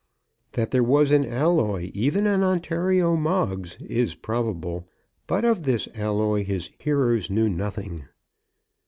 [0.53, 4.89] That there was an alloy even in Ontario Moggs is probable;
[5.27, 8.05] but of this alloy his hearers knew nothing.